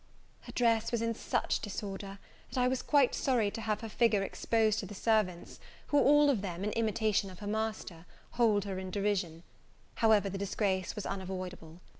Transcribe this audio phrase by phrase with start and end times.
[0.45, 2.17] Her dress was in such disorder,
[2.49, 6.31] that I was quite sorry to have her figure exposed to the servants, who all
[6.31, 9.43] of them, in imitation of her master, hold her in derision:
[9.97, 11.81] however the disgrace was unavoidable.